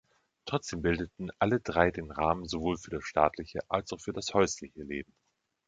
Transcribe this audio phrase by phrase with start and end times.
[0.47, 4.81] Trotzdem bildeten alle drei den Rahmen sowohl für das staatliche als auch für das häusliche
[4.81, 5.13] Leben.